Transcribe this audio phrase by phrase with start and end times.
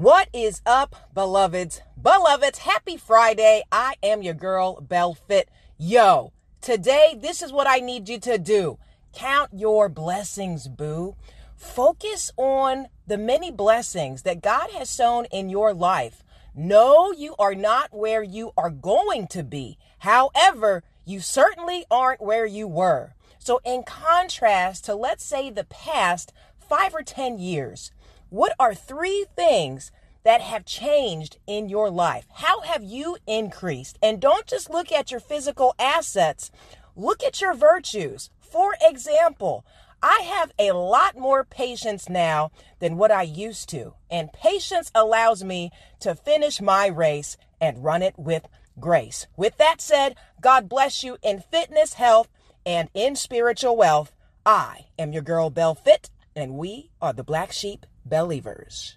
[0.00, 1.82] What is up, beloveds?
[2.00, 3.64] Beloveds, happy Friday.
[3.70, 5.50] I am your girl, Bell Fit.
[5.76, 8.78] Yo, today, this is what I need you to do.
[9.12, 11.16] Count your blessings, boo.
[11.54, 16.22] Focus on the many blessings that God has sown in your life.
[16.54, 19.76] No, you are not where you are going to be.
[19.98, 23.12] However, you certainly aren't where you were.
[23.38, 27.92] So, in contrast to, let's say, the past five or 10 years,
[28.30, 29.90] what are three things
[30.22, 32.26] that have changed in your life?
[32.34, 33.98] How have you increased?
[34.02, 36.50] And don't just look at your physical assets,
[36.96, 38.30] look at your virtues.
[38.40, 39.64] For example,
[40.02, 43.94] I have a lot more patience now than what I used to.
[44.10, 45.70] And patience allows me
[46.00, 48.46] to finish my race and run it with
[48.78, 49.26] grace.
[49.36, 52.28] With that said, God bless you in fitness, health,
[52.64, 54.12] and in spiritual wealth.
[54.46, 58.96] I am your girl, Bell Fit, and we are the Black Sheep Believers.